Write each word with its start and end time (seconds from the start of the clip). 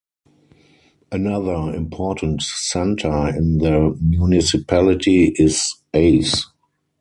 Another 1.11 1.71
important 1.75 2.41
center 2.41 3.27
in 3.37 3.59
the 3.59 3.95
municipality 4.01 5.25
is 5.37 5.75
Aves. 5.93 6.47